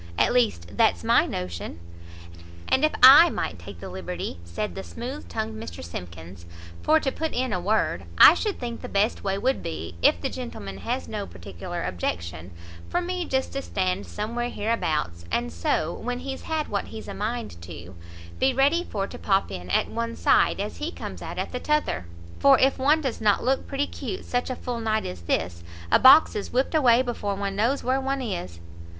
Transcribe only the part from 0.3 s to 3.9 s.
least that's my notion." "And if I might take the